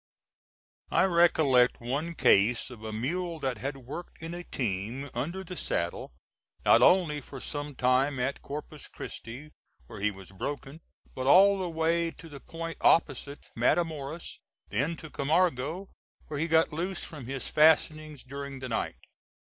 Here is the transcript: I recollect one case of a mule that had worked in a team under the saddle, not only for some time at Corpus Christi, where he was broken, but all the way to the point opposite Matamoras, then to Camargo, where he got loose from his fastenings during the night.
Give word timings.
I 0.89 1.03
recollect 1.03 1.79
one 1.79 2.15
case 2.15 2.71
of 2.71 2.83
a 2.83 2.91
mule 2.91 3.39
that 3.41 3.59
had 3.59 3.77
worked 3.77 4.19
in 4.19 4.33
a 4.33 4.43
team 4.43 5.11
under 5.13 5.43
the 5.43 5.55
saddle, 5.55 6.11
not 6.65 6.81
only 6.81 7.21
for 7.21 7.39
some 7.39 7.75
time 7.75 8.19
at 8.19 8.41
Corpus 8.41 8.87
Christi, 8.87 9.51
where 9.85 9.99
he 9.99 10.09
was 10.09 10.31
broken, 10.31 10.81
but 11.13 11.27
all 11.27 11.59
the 11.59 11.69
way 11.69 12.09
to 12.09 12.27
the 12.29 12.39
point 12.39 12.79
opposite 12.81 13.45
Matamoras, 13.55 14.39
then 14.69 14.95
to 14.95 15.11
Camargo, 15.11 15.91
where 16.29 16.39
he 16.39 16.47
got 16.47 16.73
loose 16.73 17.03
from 17.03 17.27
his 17.27 17.47
fastenings 17.47 18.23
during 18.23 18.57
the 18.57 18.69
night. 18.69 18.97